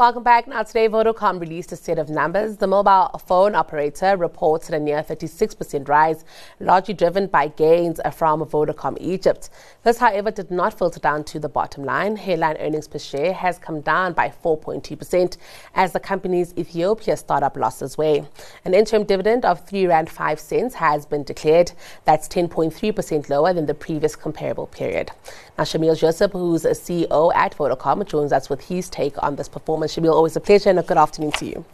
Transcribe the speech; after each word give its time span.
Welcome 0.00 0.22
back. 0.22 0.46
Now, 0.46 0.62
today, 0.62 0.88
Vodacom 0.88 1.40
released 1.40 1.72
a 1.72 1.76
set 1.76 1.98
of 1.98 2.08
numbers. 2.08 2.56
The 2.56 2.68
mobile 2.68 3.20
phone 3.26 3.56
operator 3.56 4.16
reported 4.16 4.72
a 4.72 4.78
near 4.78 5.02
36% 5.02 5.88
rise, 5.88 6.24
largely 6.60 6.94
driven 6.94 7.26
by 7.26 7.48
gains 7.48 7.98
from 8.14 8.44
Vodacom 8.44 8.96
Egypt. 9.00 9.50
This, 9.82 9.98
however, 9.98 10.30
did 10.30 10.52
not 10.52 10.78
filter 10.78 11.00
down 11.00 11.24
to 11.24 11.40
the 11.40 11.48
bottom 11.48 11.82
line. 11.82 12.14
Headline 12.14 12.58
earnings 12.60 12.86
per 12.86 13.00
share 13.00 13.32
has 13.32 13.58
come 13.58 13.80
down 13.80 14.12
by 14.12 14.28
4.2% 14.28 15.36
as 15.74 15.90
the 15.90 15.98
company's 15.98 16.54
Ethiopia 16.56 17.16
startup 17.16 17.56
losses 17.56 17.98
weigh. 17.98 18.24
An 18.64 18.74
interim 18.74 19.02
dividend 19.02 19.44
of 19.44 19.66
3 19.66 19.88
Rand 19.88 20.10
5 20.10 20.38
cents 20.38 20.76
has 20.76 21.06
been 21.06 21.24
declared. 21.24 21.72
That's 22.04 22.28
10.3% 22.28 23.28
lower 23.28 23.52
than 23.52 23.66
the 23.66 23.74
previous 23.74 24.14
comparable 24.14 24.68
period. 24.68 25.10
Now, 25.58 25.64
Shameel 25.64 25.98
Joosub, 25.98 26.30
who's 26.30 26.64
a 26.64 26.70
CEO 26.70 27.34
at 27.34 27.56
Vodacom, 27.56 28.06
joins 28.06 28.32
us 28.32 28.48
with 28.48 28.60
his 28.68 28.88
take 28.88 29.20
on 29.24 29.34
this 29.34 29.48
performance. 29.48 29.87
Shameel, 29.88 30.12
always 30.12 30.36
a 30.36 30.40
pleasure 30.40 30.70
and 30.70 30.78
a 30.78 30.82
good 30.82 30.96
afternoon 30.96 31.32
to 31.32 31.46
you. 31.46 31.64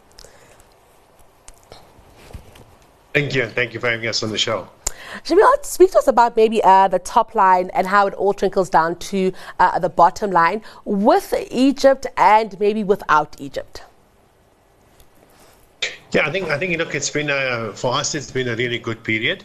Thank 3.13 3.35
you. 3.35 3.47
Thank 3.47 3.75
you 3.75 3.81
for 3.81 3.91
having 3.91 4.09
us 4.09 4.23
on 4.23 4.31
the 4.31 4.39
show. 4.39 4.69
Shameel, 5.23 5.65
speak 5.65 5.93
to 5.93 5.99
us 5.99 6.09
about 6.09 6.37
maybe 6.37 6.63
uh, 6.65 6.89
the 6.89 6.99
top 6.99 7.35
line 7.35 7.71
and 7.75 7.87
how 7.87 8.07
it 8.09 8.15
all 8.15 8.35
trickles 8.35 8.69
down 8.69 8.97
to 8.97 9.33
uh, 9.61 9.79
the 9.79 9.89
bottom 9.89 10.33
line 10.33 10.63
with 10.85 11.33
Egypt 11.51 12.07
and 12.17 12.59
maybe 12.59 12.83
without 12.83 13.37
Egypt. 13.39 13.83
Yeah, 16.11 16.27
I 16.27 16.31
think 16.33 16.49
I 16.49 16.59
think 16.59 16.79
look, 16.79 16.95
it's 16.95 17.11
been 17.11 17.31
a, 17.31 17.73
for 17.75 17.95
us, 17.95 18.15
it's 18.15 18.31
been 18.31 18.49
a 18.49 18.57
really 18.57 18.79
good 18.79 19.03
period. 19.05 19.45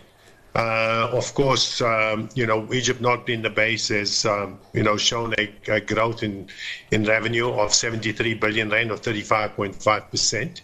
Uh, 0.55 1.09
of 1.13 1.33
course, 1.35 1.79
um, 1.81 2.27
you 2.33 2.45
know, 2.45 2.67
Egypt 2.73 3.01
not 3.01 3.25
being 3.25 3.41
the 3.41 3.49
base 3.49 3.89
has, 3.89 4.25
um, 4.25 4.59
you 4.73 4.81
know, 4.81 4.97
shown 4.97 5.33
a, 5.37 5.53
a, 5.67 5.79
growth 5.79 6.23
in, 6.23 6.47
in 6.91 7.03
revenue 7.03 7.51
of 7.51 7.73
73 7.73 8.33
billion 8.33 8.69
rand 8.69 8.91
or 8.91 8.97
35.5%. 8.97 10.61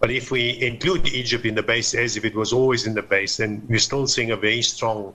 But 0.00 0.10
if 0.10 0.30
we 0.30 0.60
include 0.60 1.06
Egypt 1.08 1.44
in 1.44 1.54
the 1.54 1.62
base 1.62 1.94
as 1.94 2.16
if 2.16 2.24
it 2.24 2.34
was 2.34 2.52
always 2.52 2.86
in 2.86 2.94
the 2.94 3.02
base, 3.02 3.36
then 3.36 3.62
we're 3.68 3.78
still 3.78 4.06
seeing 4.08 4.32
a 4.32 4.36
very 4.36 4.62
strong 4.62 5.14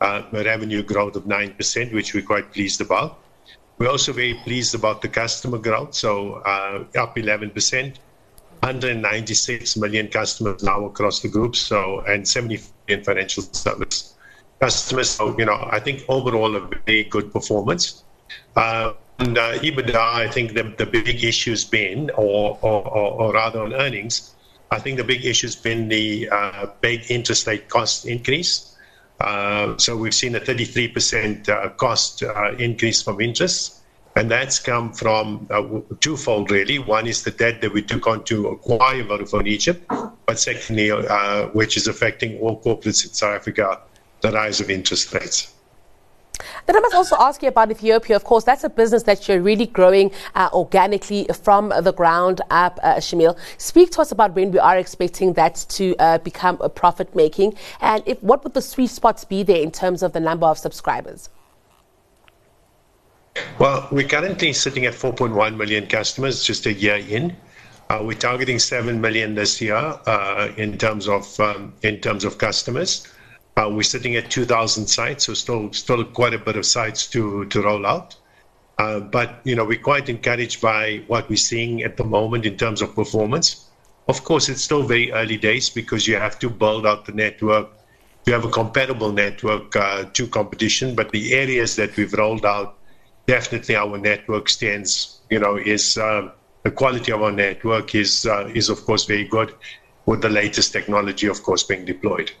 uh, 0.00 0.22
revenue 0.32 0.82
growth 0.82 1.16
of 1.16 1.24
9%, 1.24 1.92
which 1.92 2.14
we're 2.14 2.22
quite 2.22 2.52
pleased 2.52 2.80
about. 2.80 3.18
We're 3.78 3.90
also 3.90 4.12
very 4.12 4.34
pleased 4.44 4.74
about 4.74 5.02
the 5.02 5.08
customer 5.08 5.58
growth, 5.58 5.94
so 5.94 6.34
uh, 6.44 6.84
up 6.96 7.16
11%. 7.16 7.96
196 8.60 9.76
million 9.76 10.08
customers 10.08 10.62
now 10.64 10.84
across 10.84 11.20
the 11.20 11.28
group, 11.28 11.54
so 11.54 12.00
and 12.00 12.26
70 12.26 12.60
million 12.88 13.04
financial 13.04 13.42
service 13.42 14.14
customers. 14.60 15.10
So, 15.10 15.38
you 15.38 15.44
know, 15.44 15.68
I 15.70 15.80
think 15.80 16.04
overall 16.08 16.56
a 16.56 16.68
very 16.86 17.04
good 17.04 17.32
performance. 17.32 18.02
Uh, 18.56 18.94
and 19.18 19.36
uh, 19.36 19.58
EBITDA, 19.58 19.96
I 19.96 20.28
think 20.30 20.54
the, 20.54 20.62
the 20.76 20.86
big 20.86 21.24
issue 21.24 21.50
has 21.50 21.64
been, 21.64 22.10
or, 22.10 22.58
or, 22.62 22.86
or, 22.88 23.32
rather 23.32 23.62
on 23.62 23.74
earnings, 23.74 24.34
I 24.70 24.78
think 24.78 24.96
the 24.96 25.04
big 25.04 25.24
issue 25.24 25.46
has 25.48 25.56
been 25.56 25.88
the 25.88 26.28
uh, 26.30 26.66
big 26.80 27.10
interest 27.10 27.46
rate 27.46 27.68
cost 27.68 28.06
increase. 28.06 28.76
Uh, 29.20 29.76
so 29.76 29.96
we've 29.96 30.14
seen 30.14 30.36
a 30.36 30.40
33% 30.40 31.48
uh, 31.48 31.70
cost 31.70 32.22
uh, 32.22 32.52
increase 32.58 33.02
from 33.02 33.20
interest 33.20 33.77
and 34.18 34.28
that's 34.28 34.58
come 34.58 34.92
from 34.92 35.46
uh, 35.48 35.62
twofold, 36.00 36.50
really. 36.50 36.80
One 36.80 37.06
is 37.06 37.22
the 37.22 37.30
debt 37.30 37.60
that 37.60 37.72
we 37.72 37.82
took 37.82 38.08
on 38.08 38.24
to 38.24 38.48
acquire 38.48 39.04
Vodafone 39.04 39.46
Egypt, 39.46 39.88
but 40.26 40.40
secondly, 40.40 40.90
uh, 40.90 41.46
which 41.48 41.76
is 41.76 41.86
affecting 41.86 42.36
all 42.40 42.60
corporates 42.60 43.06
in 43.06 43.12
South 43.12 43.36
Africa, 43.36 43.80
the 44.22 44.32
rise 44.32 44.60
of 44.60 44.70
interest 44.70 45.14
rates. 45.14 45.54
Then 46.66 46.76
I 46.76 46.80
must 46.80 46.96
also 46.96 47.16
ask 47.20 47.42
you 47.42 47.48
about 47.48 47.70
Ethiopia. 47.70 48.16
Of 48.16 48.24
course, 48.24 48.42
that's 48.42 48.64
a 48.64 48.68
business 48.68 49.04
that 49.04 49.28
you're 49.28 49.40
really 49.40 49.66
growing 49.66 50.10
uh, 50.34 50.48
organically 50.52 51.26
from 51.42 51.72
the 51.80 51.92
ground 51.92 52.40
up, 52.50 52.80
uh, 52.82 52.96
Shameel. 52.96 53.38
Speak 53.58 53.92
to 53.92 54.00
us 54.00 54.10
about 54.10 54.34
when 54.34 54.50
we 54.50 54.58
are 54.58 54.78
expecting 54.78 55.32
that 55.34 55.64
to 55.70 55.94
uh, 55.98 56.18
become 56.18 56.58
a 56.60 56.68
profit 56.68 57.14
making, 57.14 57.54
and 57.80 58.02
if 58.04 58.20
what 58.22 58.42
would 58.42 58.54
the 58.54 58.62
sweet 58.62 58.90
spots 58.90 59.24
be 59.24 59.44
there 59.44 59.62
in 59.62 59.70
terms 59.70 60.02
of 60.02 60.12
the 60.12 60.20
number 60.20 60.46
of 60.46 60.58
subscribers? 60.58 61.28
Well, 63.58 63.88
we're 63.90 64.08
currently 64.08 64.52
sitting 64.52 64.86
at 64.86 64.94
4.1 64.94 65.56
million 65.56 65.86
customers 65.86 66.44
just 66.44 66.66
a 66.66 66.72
year 66.72 66.96
in. 66.96 67.36
Uh, 67.90 68.02
we're 68.04 68.18
targeting 68.18 68.58
7 68.58 69.00
million 69.00 69.34
this 69.34 69.60
year 69.60 69.76
uh, 69.76 70.48
in 70.56 70.76
terms 70.78 71.08
of 71.08 71.40
um, 71.40 71.72
in 71.82 72.00
terms 72.00 72.24
of 72.24 72.38
customers. 72.38 73.06
Uh, 73.56 73.68
we're 73.72 73.82
sitting 73.82 74.14
at 74.14 74.30
2,000 74.30 74.86
sites, 74.86 75.24
so 75.26 75.34
still 75.34 75.72
still 75.72 76.04
quite 76.04 76.34
a 76.34 76.38
bit 76.38 76.56
of 76.56 76.66
sites 76.66 77.06
to 77.08 77.46
to 77.46 77.62
roll 77.62 77.86
out. 77.86 78.14
Uh, 78.78 79.00
but 79.00 79.40
you 79.44 79.56
know, 79.56 79.64
we're 79.64 79.80
quite 79.80 80.08
encouraged 80.08 80.60
by 80.60 81.02
what 81.08 81.28
we're 81.28 81.36
seeing 81.36 81.82
at 81.82 81.96
the 81.96 82.04
moment 82.04 82.46
in 82.46 82.56
terms 82.56 82.80
of 82.80 82.94
performance. 82.94 83.64
Of 84.06 84.22
course, 84.24 84.48
it's 84.48 84.62
still 84.62 84.84
very 84.84 85.10
early 85.12 85.36
days 85.36 85.68
because 85.68 86.06
you 86.06 86.16
have 86.16 86.38
to 86.38 86.48
build 86.48 86.86
out 86.86 87.06
the 87.06 87.12
network. 87.12 87.68
You 88.26 88.32
have 88.34 88.44
a 88.44 88.50
compatible 88.50 89.12
network 89.12 89.74
uh, 89.74 90.04
to 90.12 90.26
competition, 90.26 90.94
but 90.94 91.10
the 91.10 91.34
areas 91.34 91.76
that 91.76 91.96
we've 91.96 92.12
rolled 92.12 92.46
out 92.46 92.77
definitely 93.28 93.76
our 93.76 93.98
network 93.98 94.48
stands, 94.48 95.20
you 95.30 95.38
know, 95.38 95.56
is 95.56 95.98
um, 95.98 96.32
the 96.64 96.70
quality 96.70 97.12
of 97.12 97.22
our 97.22 97.30
network 97.30 97.94
is, 97.94 98.26
uh, 98.26 98.50
is 98.54 98.70
of 98.70 98.84
course 98.84 99.04
very 99.04 99.24
good 99.24 99.54
with 100.06 100.22
the 100.22 100.30
latest 100.30 100.72
technology, 100.72 101.28
of 101.28 101.42
course, 101.42 101.62
being 101.62 101.84
deployed. 101.84 102.32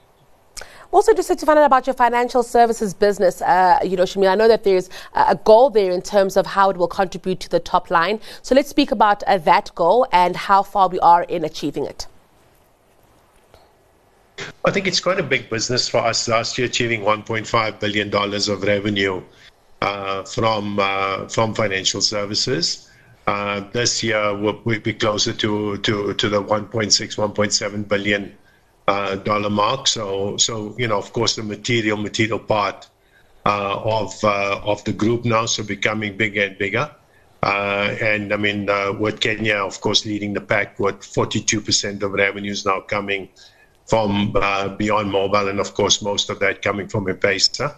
Also, 0.90 1.12
just 1.12 1.28
to 1.28 1.44
find 1.44 1.58
out 1.58 1.66
about 1.66 1.86
your 1.86 1.92
financial 1.92 2.42
services 2.42 2.94
business, 2.94 3.42
uh, 3.42 3.78
you 3.84 3.94
know, 3.94 4.04
Shameel, 4.04 4.30
I 4.30 4.34
know 4.34 4.48
that 4.48 4.64
there's 4.64 4.88
a 5.12 5.34
goal 5.36 5.68
there 5.68 5.92
in 5.92 6.00
terms 6.00 6.38
of 6.38 6.46
how 6.46 6.70
it 6.70 6.78
will 6.78 6.88
contribute 6.88 7.40
to 7.40 7.50
the 7.50 7.60
top 7.60 7.90
line. 7.90 8.18
So 8.40 8.54
let's 8.54 8.70
speak 8.70 8.90
about 8.90 9.22
uh, 9.24 9.36
that 9.36 9.70
goal 9.74 10.06
and 10.12 10.34
how 10.34 10.62
far 10.62 10.88
we 10.88 10.98
are 11.00 11.24
in 11.24 11.44
achieving 11.44 11.84
it. 11.84 12.06
I 14.64 14.70
think 14.70 14.86
it's 14.86 15.00
quite 15.00 15.20
a 15.20 15.22
big 15.22 15.50
business 15.50 15.86
for 15.86 15.98
us. 15.98 16.26
Last 16.26 16.56
year, 16.56 16.66
achieving 16.66 17.02
$1.5 17.02 17.80
billion 17.80 18.14
of 18.14 18.62
revenue 18.62 19.22
from 19.80 20.78
uh, 20.80 21.28
from 21.28 21.54
financial 21.54 22.00
services. 22.00 22.90
Uh, 23.26 23.60
this 23.72 24.02
year 24.02 24.34
we'll, 24.34 24.80
be 24.80 24.94
closer 24.94 25.32
to 25.34 25.76
the 25.76 25.82
1.6 25.82 26.68
1.7 26.70 27.88
billion 27.88 28.34
dollar 29.24 29.50
mark. 29.50 29.86
So 29.86 30.36
so 30.36 30.74
you 30.78 30.88
know 30.88 30.98
of 30.98 31.12
course 31.12 31.36
the 31.36 31.42
material 31.42 31.96
material 31.96 32.38
part 32.38 32.88
of 33.44 34.24
of 34.24 34.84
the 34.84 34.92
group 34.92 35.24
now 35.24 35.46
so 35.46 35.62
becoming 35.62 36.16
bigger 36.16 36.42
and 36.44 36.58
bigger. 36.58 36.90
Uh, 37.42 37.94
and 38.00 38.32
I 38.32 38.36
mean, 38.36 38.68
uh, 38.68 38.92
with 38.98 39.20
Kenya, 39.20 39.56
of 39.56 39.80
course, 39.80 40.04
leading 40.04 40.32
the 40.32 40.40
pack 40.40 40.78
with 40.80 41.00
42% 41.00 42.02
of 42.02 42.12
revenues 42.12 42.66
now 42.66 42.80
coming 42.80 43.28
from 43.86 44.32
uh, 44.34 44.68
beyond 44.68 45.10
mobile, 45.10 45.48
and 45.48 45.60
of 45.60 45.72
course, 45.74 46.02
most 46.02 46.30
of 46.30 46.40
that 46.40 46.62
coming 46.62 46.88
from 46.88 47.08
M-Pesa. 47.08 47.76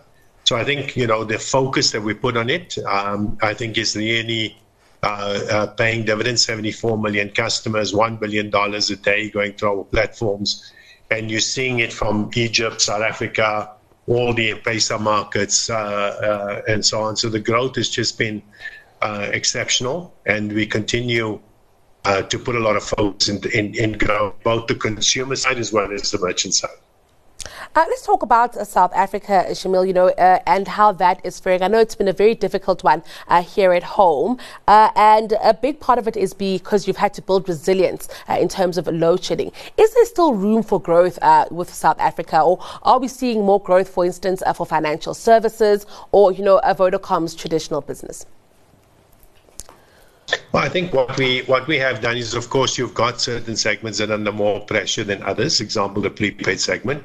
So 0.51 0.57
I 0.57 0.65
think 0.65 0.97
you 0.97 1.07
know 1.07 1.23
the 1.23 1.39
focus 1.39 1.93
that 1.93 2.03
we 2.03 2.13
put 2.13 2.37
on 2.37 2.51
it, 2.51 2.77
um, 2.79 3.39
I 3.41 3.55
think, 3.55 3.79
is 3.79 3.95
really 3.95 4.59
uh, 5.01 5.41
uh, 5.49 5.67
paying 5.69 6.05
dividends. 6.05 6.45
74 6.45 6.99
million 6.99 7.31
customers, 7.31 7.95
one 7.95 8.17
billion 8.17 8.51
dollars 8.51 8.91
a 8.91 8.97
day 8.97 9.31
going 9.31 9.55
to 9.59 9.69
our 9.69 9.85
platforms, 9.85 10.73
and 11.09 11.31
you're 11.31 11.39
seeing 11.39 11.79
it 11.79 11.93
from 11.93 12.33
Egypt, 12.35 12.81
South 12.81 13.03
Africa, 13.03 13.71
all 14.09 14.35
the 14.35 14.51
M-Pesa 14.51 15.01
markets, 15.01 15.71
uh, 15.71 15.77
uh, 15.77 16.63
and 16.67 16.85
so 16.85 17.01
on. 17.01 17.15
So 17.15 17.29
the 17.29 17.39
growth 17.39 17.77
has 17.77 17.89
just 17.89 18.19
been 18.19 18.43
uh, 19.03 19.31
exceptional, 19.33 20.13
and 20.27 20.53
we 20.53 20.67
continue. 20.67 21.41
Uh, 22.03 22.23
to 22.23 22.39
put 22.39 22.57
a 22.57 22.59
lot 22.59 22.77
of 22.77 22.83
focus 22.83 23.29
in, 23.29 23.39
in, 23.53 23.75
in 23.75 23.93
growth, 23.93 24.33
both 24.43 24.67
the 24.67 24.75
consumer 24.75 25.37
side 25.37 25.59
as 25.59 25.71
well 25.71 25.93
as 25.93 26.11
the 26.11 26.19
merchant 26.19 26.55
side. 26.55 26.81
Uh, 27.73 27.85
let's 27.89 28.05
talk 28.05 28.23
about 28.23 28.57
uh, 28.57 28.65
South 28.65 28.93
Africa, 28.97 29.45
Shameel, 29.51 29.87
you 29.87 29.93
know, 29.93 30.09
uh, 30.09 30.41
and 30.45 30.67
how 30.67 30.91
that 30.91 31.21
is 31.23 31.39
faring. 31.39 31.63
I 31.63 31.69
know 31.69 31.79
it's 31.79 31.95
been 31.95 32.09
a 32.09 32.13
very 32.13 32.35
difficult 32.35 32.83
one 32.83 33.05
uh, 33.29 33.45
here 33.45 33.73
at 33.73 33.85
home, 33.85 34.39
uh, 34.67 34.91
and 34.97 35.35
a 35.41 35.55
big 35.55 35.79
part 35.79 35.97
of 35.97 36.09
it 36.09 36.17
is 36.17 36.35
because 36.35 36.89
you've 36.89 36.97
had 36.97 37.15
to 37.15 37.23
build 37.23 37.49
resilience 37.49 38.09
uh, 38.29 38.39
in 38.41 38.49
terms 38.49 38.77
of 38.77 38.89
load 38.89 39.23
shedding. 39.23 39.53
Is 39.77 39.95
there 39.95 40.05
still 40.07 40.35
room 40.35 40.65
for 40.65 40.81
growth 40.81 41.21
with 41.53 41.73
South 41.73 42.01
Africa, 42.01 42.43
or 42.43 42.59
are 42.83 42.99
we 42.99 43.07
seeing 43.07 43.45
more 43.45 43.61
growth, 43.61 43.89
for 43.89 44.05
instance, 44.05 44.43
for 44.57 44.67
financial 44.67 45.15
services 45.15 45.87
or, 46.11 46.33
you 46.33 46.43
know, 46.43 46.61
Vodacom's 46.65 47.37
traditional 47.37 47.83
business? 47.83 48.27
Well, 50.51 50.65
I 50.65 50.69
think 50.69 50.93
what 50.93 51.17
we 51.17 51.43
what 51.43 51.69
we 51.69 51.79
have 51.79 52.01
done 52.01 52.17
is, 52.17 52.35
of 52.35 52.51
course, 52.51 52.77
you've 52.79 52.95
got 52.95 53.21
certain 53.21 53.57
segments 53.57 53.99
that 53.99 54.11
are 54.11 54.15
under 54.15 54.33
more 54.33 54.61
pressure 54.61 55.05
than 55.05 55.23
others. 55.23 55.61
Example, 55.61 56.03
the 56.03 56.11
prepaid 56.11 56.59
segment. 56.59 57.05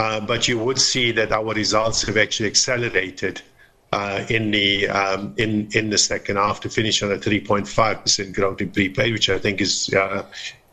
Uh, 0.00 0.18
but 0.18 0.48
you 0.48 0.58
would 0.58 0.80
see 0.80 1.12
that 1.12 1.30
our 1.30 1.52
results 1.52 2.00
have 2.00 2.16
actually 2.16 2.48
accelerated 2.48 3.42
uh, 3.92 4.24
in 4.30 4.50
the 4.50 4.88
um, 4.88 5.34
in 5.36 5.68
in 5.72 5.90
the 5.90 5.98
second 5.98 6.36
half 6.36 6.58
to 6.58 6.70
finish 6.70 7.02
on 7.02 7.12
a 7.12 7.16
3.5% 7.16 8.34
growth 8.34 8.62
in 8.62 8.70
prepaid, 8.70 9.12
which 9.12 9.28
I 9.28 9.38
think 9.38 9.60
is 9.60 9.92
uh, 9.92 10.24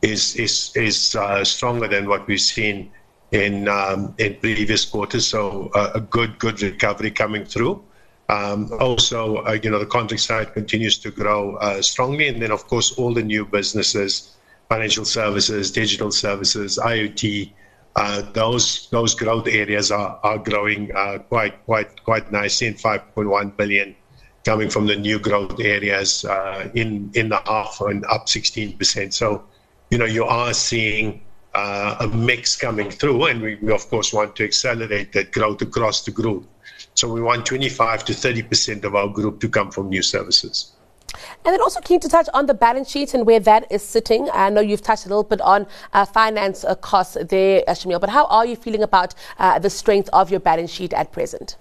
is 0.01 0.37
is 0.37 0.71
is 0.77 1.13
uh, 1.13 1.43
stronger 1.43 1.89
than 1.89 2.07
what 2.07 2.25
we've 2.25 2.39
seen 2.39 2.89
in 3.31 3.67
um, 3.67 4.15
in 4.17 4.35
previous 4.35 4.85
quarters. 4.85 5.27
So 5.27 5.71
uh, 5.75 5.91
a 5.95 5.99
good 5.99 6.39
good 6.39 6.61
recovery 6.61 7.11
coming 7.11 7.43
through. 7.43 7.83
Um, 8.29 8.71
also, 8.79 9.43
uh, 9.43 9.57
you 9.61 9.69
know, 9.69 9.79
the 9.79 9.91
contract 9.97 10.21
side 10.21 10.53
continues 10.53 10.97
to 10.99 11.11
grow 11.11 11.57
strongly. 11.81 12.29
And 12.29 12.41
then, 12.41 12.51
of 12.51 12.65
course, 12.67 12.93
all 12.93 13.13
the 13.13 13.23
new 13.23 13.45
businesses, 13.45 14.35
financial 14.69 15.03
services, 15.03 15.69
digital 15.71 16.11
services, 16.11 16.79
IoT, 16.81 17.51
uh, 17.97 18.21
those 18.33 18.87
those 18.91 19.15
growth 19.15 19.47
areas 19.47 19.91
are, 19.91 20.19
are 20.23 20.37
growing 20.37 20.95
uh, 20.95 21.17
quite 21.29 21.65
quite 21.65 22.03
quite 22.03 22.31
nicely 22.31 22.67
in 22.67 22.75
5.1 22.75 23.57
billion 23.57 23.95
coming 24.45 24.69
from 24.69 24.85
the 24.87 24.95
new 24.95 25.19
growth 25.19 25.59
areas 25.59 26.23
uh, 26.23 26.69
in 26.73 27.11
in 27.15 27.27
the 27.29 27.41
half 27.45 27.81
and 27.81 28.05
up 28.05 28.27
16%. 28.27 29.13
So, 29.13 29.43
you 29.89 29.97
know, 29.97 30.05
you 30.05 30.23
are 30.23 30.53
seeing 30.53 31.21
uh, 31.53 31.97
a 31.99 32.07
mix 32.07 32.55
coming 32.55 32.89
through, 32.89 33.25
and 33.25 33.41
we, 33.41 33.55
we 33.55 33.73
of 33.73 33.89
course 33.89 34.13
want 34.13 34.35
to 34.37 34.43
accelerate 34.45 35.11
that 35.13 35.33
growth 35.33 35.61
across 35.63 36.05
the 36.05 36.11
group. 36.11 36.47
So 36.93 37.11
we 37.11 37.21
want 37.21 37.45
25 37.45 38.05
to 38.05 38.13
30 38.13 38.43
percent 38.43 38.85
of 38.85 38.95
our 38.95 39.09
group 39.09 39.41
to 39.41 39.49
come 39.49 39.69
from 39.71 39.89
new 39.89 40.03
services. 40.03 40.76
And 41.45 41.53
then 41.53 41.61
also 41.61 41.79
keen 41.81 41.99
to 42.01 42.09
touch 42.09 42.27
on 42.33 42.45
the 42.45 42.53
balance 42.53 42.89
sheet 42.89 43.13
and 43.13 43.25
where 43.25 43.39
that 43.39 43.71
is 43.71 43.81
sitting. 43.81 44.29
I 44.33 44.49
know 44.49 44.61
you've 44.61 44.81
touched 44.81 45.05
a 45.05 45.09
little 45.09 45.23
bit 45.23 45.41
on 45.41 45.65
uh, 45.93 46.05
finance 46.05 46.63
uh, 46.63 46.75
costs 46.75 47.17
there, 47.29 47.63
uh, 47.67 47.71
Shameel, 47.71 48.01
but 48.01 48.09
how 48.09 48.25
are 48.25 48.45
you 48.45 48.55
feeling 48.55 48.83
about 48.83 49.15
uh, 49.39 49.59
the 49.59 49.69
strength 49.69 50.09
of 50.13 50.29
your 50.29 50.39
balance 50.39 50.71
sheet 50.71 50.93
at 50.93 51.11
present? 51.11 51.57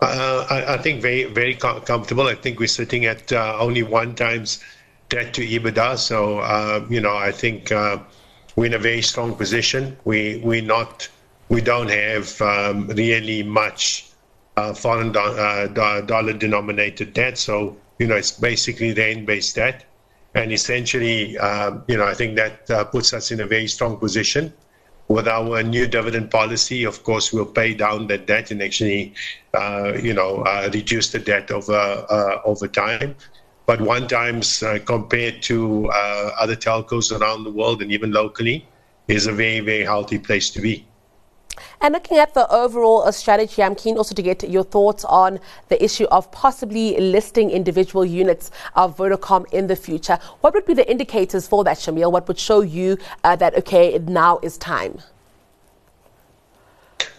Uh, 0.00 0.46
I, 0.50 0.74
I, 0.74 0.78
think 0.78 1.02
very, 1.02 1.24
very 1.24 1.54
com- 1.54 1.80
comfortable. 1.82 2.26
I 2.26 2.34
think 2.34 2.60
we're 2.60 2.66
sitting 2.66 3.06
at 3.06 3.32
uh, 3.32 3.56
only 3.58 3.82
one 3.82 4.14
times 4.14 4.62
debt 5.08 5.34
to 5.34 5.46
EBITDA. 5.46 5.98
So, 5.98 6.86
you 6.88 7.00
know, 7.00 7.16
I 7.16 7.32
think 7.32 7.70
we're 7.70 8.66
in 8.66 8.74
a 8.74 8.78
very 8.78 9.02
strong 9.02 9.34
position. 9.34 9.96
We, 10.04 10.40
we're 10.44 10.62
not 10.62 11.08
we 11.48 11.60
don't 11.60 11.90
have 11.90 12.40
um, 12.40 12.88
really 12.88 13.42
much 13.42 14.08
uh, 14.56 14.72
foreign 14.74 15.12
do- 15.12 15.18
uh, 15.20 16.00
dollar 16.02 16.32
denominated 16.32 17.12
debt. 17.12 17.38
So, 17.38 17.76
you 17.98 18.06
know, 18.06 18.16
it's 18.16 18.32
basically 18.32 18.92
rand 18.94 19.26
based 19.26 19.56
debt. 19.56 19.84
And 20.34 20.52
essentially, 20.52 21.36
um, 21.38 21.84
you 21.88 21.96
know, 21.96 22.06
I 22.06 22.14
think 22.14 22.36
that 22.36 22.70
uh, 22.70 22.84
puts 22.84 23.12
us 23.14 23.30
in 23.30 23.40
a 23.40 23.46
very 23.46 23.66
strong 23.68 23.96
position. 23.96 24.52
With 25.08 25.28
our 25.28 25.62
new 25.62 25.86
dividend 25.86 26.30
policy, 26.30 26.84
of 26.84 27.04
course, 27.04 27.32
we'll 27.32 27.46
pay 27.46 27.74
down 27.74 28.08
that 28.08 28.26
debt 28.26 28.50
and 28.50 28.60
actually, 28.62 29.14
uh, 29.54 29.92
you 30.02 30.12
know, 30.12 30.42
uh, 30.42 30.68
reduce 30.72 31.12
the 31.12 31.20
debt 31.20 31.50
over 31.50 31.72
uh, 32.10 32.40
over 32.44 32.66
time. 32.66 33.14
But 33.66 33.80
one 33.80 34.08
times 34.08 34.62
compared 34.84 35.42
to 35.42 35.88
other 36.38 36.56
telcos 36.56 37.12
around 37.18 37.44
the 37.44 37.50
world 37.50 37.82
and 37.82 37.92
even 37.92 38.12
locally, 38.12 38.66
is 39.08 39.26
a 39.26 39.32
very, 39.32 39.60
very 39.60 39.84
healthy 39.84 40.18
place 40.18 40.50
to 40.50 40.60
be. 40.60 40.86
And 41.80 41.92
looking 41.92 42.18
at 42.18 42.34
the 42.34 42.50
overall 42.52 43.02
uh, 43.02 43.12
strategy, 43.12 43.62
I'm 43.62 43.74
keen 43.74 43.96
also 43.96 44.14
to 44.14 44.22
get 44.22 44.48
your 44.48 44.64
thoughts 44.64 45.04
on 45.04 45.40
the 45.68 45.82
issue 45.82 46.04
of 46.04 46.30
possibly 46.32 46.98
listing 46.98 47.50
individual 47.50 48.04
units 48.04 48.50
of 48.74 48.96
Vodacom 48.96 49.44
in 49.52 49.66
the 49.66 49.76
future. 49.76 50.18
What 50.40 50.54
would 50.54 50.66
be 50.66 50.74
the 50.74 50.88
indicators 50.90 51.48
for 51.48 51.64
that, 51.64 51.78
Shameel? 51.78 52.12
What 52.12 52.28
would 52.28 52.38
show 52.38 52.60
you 52.60 52.98
uh, 53.24 53.36
that, 53.36 53.54
okay, 53.56 53.98
now 53.98 54.38
is 54.42 54.58
time? 54.58 55.00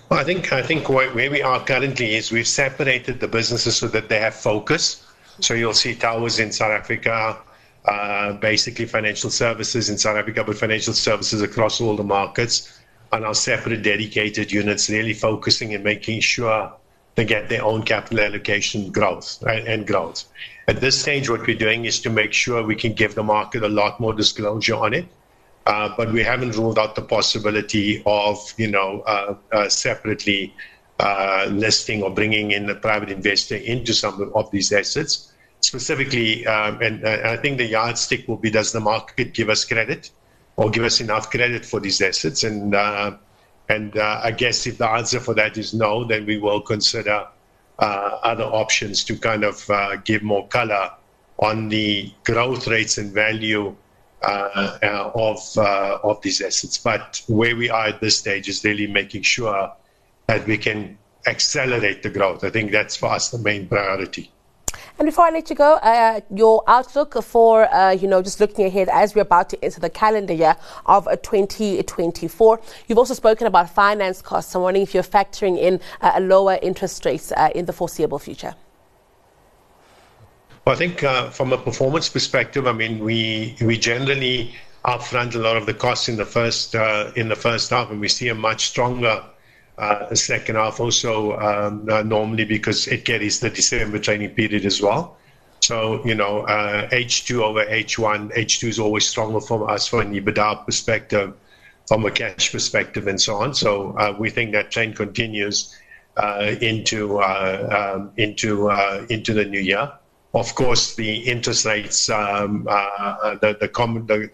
Well, 0.10 0.20
I 0.20 0.24
think 0.24 0.54
I 0.54 0.62
think 0.62 0.88
where 0.88 1.12
we 1.14 1.42
are 1.42 1.64
currently 1.66 2.16
is 2.16 2.32
we've 2.32 2.48
separated 2.48 3.20
the 3.20 3.28
businesses 3.28 3.76
so 3.76 3.88
that 3.90 4.08
they 4.08 4.20
have 4.22 4.34
focus. 4.34 5.04
So 5.42 5.54
you'll 5.54 5.74
see 5.74 5.96
towers 5.96 6.40
in 6.40 6.52
South 6.54 6.72
Africa, 6.72 7.38
uh, 7.86 8.34
basically 8.34 8.86
financial 8.86 9.30
services 9.30 9.90
in 9.90 9.98
South 9.98 10.16
Africa, 10.16 10.46
but 10.46 10.58
financial 10.58 10.94
services 10.94 11.42
across 11.42 11.82
all 11.82 11.98
the 11.98 12.06
markets 12.06 12.77
on 13.12 13.24
our 13.24 13.34
separate 13.34 13.84
dedicated 13.84 14.52
units, 14.52 14.90
really 14.90 15.14
focusing 15.14 15.74
and 15.74 15.84
making 15.84 16.22
sure 16.22 16.74
they 17.16 17.26
get 17.26 17.50
their 17.50 17.64
own 17.64 17.84
capital 17.84 18.20
allocation 18.20 18.92
growth 18.92 19.42
and 19.48 19.88
growth. 19.88 20.26
At 20.68 20.82
this 20.82 21.00
stage, 21.02 21.30
what 21.30 21.48
we're 21.48 21.58
doing 21.58 21.86
is 21.86 22.00
to 22.02 22.10
make 22.10 22.34
sure 22.34 22.62
we 22.64 22.76
can 22.76 22.94
give 22.94 23.16
the 23.16 23.24
market 23.24 23.64
a 23.64 23.70
lot 23.70 24.00
more 24.00 24.14
disclosure 24.14 24.76
on 24.76 24.94
it. 24.94 25.08
Uh, 25.66 25.94
but 25.98 26.14
we 26.14 26.24
haven't 26.24 26.56
ruled 26.56 26.80
out 26.80 26.96
the 26.96 27.02
possibility 27.02 28.02
of, 28.06 28.54
you 28.58 28.68
know, 28.68 29.02
uh, 29.02 29.36
uh, 29.52 29.68
separately 29.68 30.54
uh, 31.00 31.46
listing 31.52 32.02
or 32.04 32.10
bringing 32.10 32.52
in 32.52 32.70
a 32.70 32.76
private 32.76 33.10
investor 33.10 33.56
into 33.56 33.94
some 33.94 34.32
of 34.34 34.50
these 34.52 34.72
assets. 34.72 35.34
Specifically, 35.60 36.48
um, 36.48 36.82
and 36.82 37.06
I 37.06 37.36
think 37.36 37.58
the 37.58 37.66
yardstick 37.66 38.28
will 38.28 38.38
be: 38.38 38.50
Does 38.50 38.72
the 38.72 38.80
market 38.80 39.34
give 39.34 39.50
us 39.50 39.66
credit? 39.66 40.10
Or 40.58 40.70
give 40.70 40.84
us 40.84 41.00
enough 41.00 41.30
credit 41.30 41.66
for 41.66 41.80
these 41.80 42.02
assets. 42.02 42.44
And 42.44 42.76
uh, 42.76 43.16
and 43.70 43.98
uh, 43.98 44.22
I 44.24 44.32
guess 44.32 44.68
if 44.68 44.78
the 44.78 44.90
answer 44.90 45.20
for 45.20 45.34
that 45.36 45.58
is 45.58 45.74
no, 45.74 46.04
then 46.04 46.26
we 46.26 46.38
will 46.38 46.62
consider 46.62 47.28
uh, 47.80 48.20
other 48.24 48.44
options 48.44 49.04
to 49.06 49.16
kind 49.18 49.44
of 49.44 49.70
uh, 49.70 49.98
give 49.98 50.24
more 50.24 50.48
color 50.48 50.92
on 51.40 51.70
the 51.70 52.12
growth 52.24 52.68
rates 52.68 52.98
and 52.98 53.14
value 53.14 53.76
uh, 54.24 55.12
of 55.14 55.58
of 55.58 56.22
these 56.22 56.42
assets. 56.42 56.78
But 56.78 57.22
where 57.28 57.56
we 57.56 57.70
are 57.70 57.88
at 57.88 58.02
this 58.02 58.18
stage 58.18 58.50
is 58.50 58.64
really 58.64 58.88
making 58.88 59.22
sure 59.22 59.72
that 60.26 60.48
we 60.48 60.58
can 60.58 60.98
accelerate 61.28 62.04
the 62.04 62.10
growth. 62.10 62.44
I 62.44 62.50
think 62.50 62.72
that's 62.72 62.96
for 62.96 63.12
us 63.12 63.30
the 63.30 63.38
main 63.38 63.68
priority. 63.68 64.32
And 65.00 65.06
before 65.06 65.26
I 65.26 65.30
let 65.30 65.48
you 65.50 65.56
go, 65.56 65.76
uh, 65.76 66.22
your 66.34 66.64
outlook 66.66 67.22
for, 67.22 67.72
uh, 67.72 67.92
you 67.92 68.08
know, 68.08 68.24
just 68.24 68.40
looking 68.40 68.66
ahead 68.66 68.90
as 68.90 69.14
we're 69.14 69.22
about 69.22 69.48
to 69.52 69.64
enter 69.64 69.80
the 69.80 69.92
calendar 69.92 70.34
year 70.34 70.56
of 70.88 71.08
uh, 71.08 71.16
2024. 71.18 72.60
You've 72.88 72.98
also 72.98 73.14
spoken 73.14 73.46
about 73.46 73.70
finance 73.70 74.24
costs. 74.24 74.56
I'm 74.56 74.64
wondering 74.64 74.82
if 74.82 74.96
you're 74.96 75.04
factoring 75.04 75.60
in 75.60 75.80
uh, 76.02 76.14
a 76.16 76.22
lower 76.22 76.58
interest 76.64 77.06
rates 77.06 77.32
uh, 77.32 77.50
in 77.54 77.66
the 77.66 77.74
foreseeable 77.74 78.18
future. 78.18 78.56
Well, 80.66 80.74
I 80.74 80.78
think 80.78 81.04
uh, 81.04 81.30
from 81.30 81.54
a 81.54 81.60
performance 81.60 82.10
perspective, 82.10 82.66
I 82.66 82.74
mean, 82.74 82.98
we 83.00 83.56
we 83.62 83.78
generally 83.78 84.54
upfront 84.84 85.36
a 85.36 85.40
lot 85.40 85.58
of 85.58 85.66
the 85.66 85.74
costs 85.74 86.10
in 86.10 86.18
the 86.18 86.26
first 86.26 86.74
in 87.16 87.30
the 87.30 87.36
first 87.36 87.70
half, 87.70 87.92
and 87.92 88.02
we 88.02 88.10
see 88.10 88.30
a 88.30 88.36
much 88.36 88.66
stronger 88.66 89.24
uh, 89.78 90.14
second 90.16 90.56
half 90.56 90.80
also 90.80 91.38
um, 91.38 91.88
uh, 91.90 92.02
normally 92.02 92.46
because 92.46 92.88
it 92.88 93.06
carries 93.06 93.40
the 93.40 93.50
December 93.50 94.00
training 94.00 94.32
period 94.32 94.66
as 94.66 94.82
well. 94.82 95.18
So, 95.62 96.06
you 96.06 96.16
know, 96.16 96.42
uh, 96.42 96.90
H2 96.90 97.42
over 97.42 97.66
H1, 97.66 98.34
H2 98.34 98.68
is 98.70 98.80
always 98.80 99.08
stronger 99.08 99.40
from 99.40 99.64
us 99.70 99.88
from 99.88 100.00
an 100.02 100.14
EBITDA 100.14 100.66
perspective, 100.66 101.34
from 101.88 102.06
a 102.06 102.12
cash 102.12 102.52
perspective, 102.52 103.08
and 103.08 103.20
so 103.20 103.36
on. 103.38 103.54
So 103.54 103.92
uh, 103.98 104.16
we 104.18 104.30
think 104.30 104.52
that 104.54 104.72
trend 104.72 104.96
continues 104.96 105.76
uh, 106.16 106.56
into 106.62 107.20
uh, 107.20 107.96
um, 107.98 108.12
into 108.18 108.70
into 109.10 109.34
the 109.34 109.46
new 109.46 109.60
year. 109.60 109.92
Of 110.34 110.56
course, 110.56 110.96
the 110.96 111.18
interest 111.20 111.66
rates, 111.66 112.10
um, 112.10 112.64
the 112.66 113.58
the, 113.60 113.68
common, 113.68 114.06
the, 114.08 114.30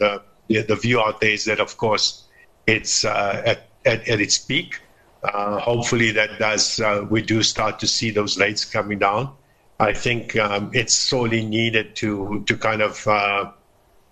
the 0.47 0.61
the 0.63 0.75
view 0.75 1.01
out 1.01 1.21
there 1.21 1.31
is 1.31 1.45
that, 1.45 1.59
of 1.59 1.77
course, 1.77 2.23
it's 2.67 3.05
at, 3.05 3.69
at, 3.85 4.07
at 4.07 4.21
its 4.21 4.37
peak. 4.37 4.79
Uh, 5.23 5.57
hopefully, 5.59 6.11
that 6.11 6.37
does 6.37 6.79
uh, 6.79 7.05
we 7.09 7.21
do 7.21 7.41
start 7.43 7.79
to 7.79 7.87
see 7.87 8.11
those 8.11 8.37
rates 8.37 8.65
coming 8.65 8.99
down. 8.99 9.33
I 9.79 9.93
think 9.93 10.35
um, 10.35 10.71
it's 10.73 10.93
sorely 10.93 11.45
needed 11.45 11.95
to 11.97 12.43
to 12.45 12.57
kind 12.57 12.81
of 12.81 13.07
uh, 13.07 13.51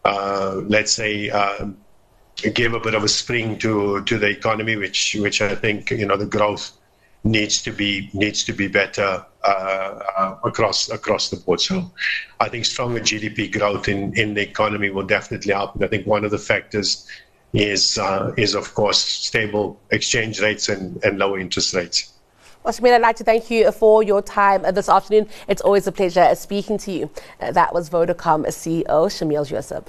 uh 0.06 0.62
let's 0.68 0.94
say 0.94 1.30
um, 1.30 1.77
give 2.53 2.74
a 2.74 2.80
bit 2.80 2.94
of 2.94 3.03
a 3.03 3.10
spring 3.10 3.58
to 3.60 4.03
to 4.03 4.18
the 4.18 4.27
economy, 4.27 4.75
which 4.75 5.15
which 5.20 5.41
I 5.41 5.56
think 5.56 5.91
you 5.91 6.06
know 6.06 6.18
the 6.18 6.25
growth 6.25 6.72
needs 7.24 7.62
to 7.62 7.72
be 7.72 8.10
needs 8.13 8.44
to 8.46 8.53
be 8.53 8.68
better 8.68 9.25
uh, 9.44 10.00
uh, 10.18 10.36
across 10.44 10.89
across 10.89 11.30
the 11.30 11.38
board. 11.38 11.62
So 11.62 11.91
I 12.39 12.50
think 12.50 12.65
stronger 12.65 13.00
GDP 13.00 13.51
growth 13.51 13.88
in 13.88 14.18
in 14.18 14.34
the 14.34 14.41
economy 14.41 14.89
will 14.89 15.06
definitely 15.06 15.53
help. 15.53 15.75
And 15.75 15.84
I 15.84 15.88
think 15.88 16.08
one 16.08 16.25
of 16.25 16.32
the 16.32 16.39
factors 16.39 17.08
is, 17.53 17.98
uh, 17.98 18.34
is 18.38 18.55
of 18.55 18.74
course, 18.74 19.00
stable 19.00 19.79
exchange 19.91 20.39
rates 20.41 20.70
and, 20.70 21.03
and 21.03 21.17
lower 21.17 21.39
interest 21.39 21.74
rates. 21.74 22.13
Well, 22.63 22.74
Shameel, 22.74 22.93
I'd 22.93 23.01
like 23.01 23.15
to 23.15 23.24
thank 23.24 23.50
you 23.50 23.72
for 23.72 24.03
your 24.03 24.22
time 24.22 24.65
uh, 24.65 24.72
this 24.72 24.88
afternoon. 24.88 25.27
It's 25.48 25.62
always 25.62 25.88
a 25.88 25.91
pleasure 25.91 26.22
uh, 26.22 26.36
speaking 26.36 26.77
to 26.79 26.91
you. 26.91 27.10
Uh, 27.39 27.51
that 27.51 27.74
was 27.74 27.89
Vodacom 27.89 28.46
CEO 28.48 28.86
Shameel 28.86 29.48
Joosub. 29.48 29.88